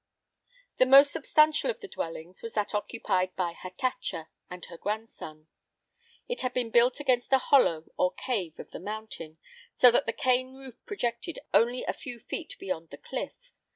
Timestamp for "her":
4.65-4.75